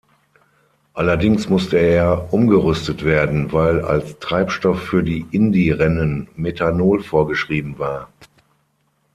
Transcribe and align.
Allerdings 0.95 1.47
musste 1.47 1.77
er 1.77 2.33
umgerüstet 2.33 3.05
werden, 3.05 3.51
weil 3.53 3.81
als 3.81 4.17
Treibstoff 4.17 4.81
für 4.81 5.03
die 5.03 5.27
Indy-Rennen 5.31 6.27
Methanol 6.35 7.03
vorgeschrieben 7.03 7.77
war. 7.77 8.09